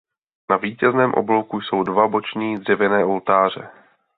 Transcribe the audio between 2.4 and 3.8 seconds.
dřevěné oltáře.